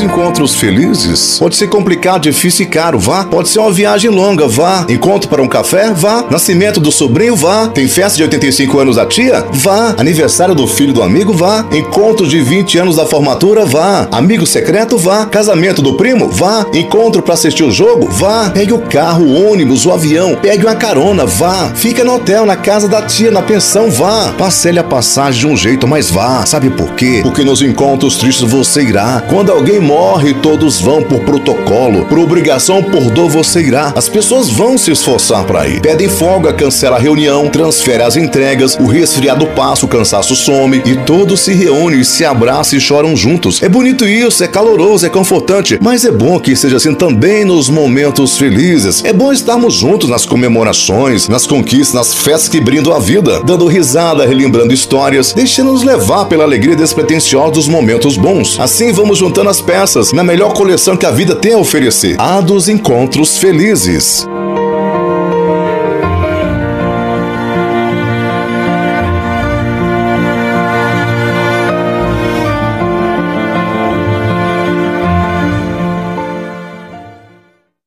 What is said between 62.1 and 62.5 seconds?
a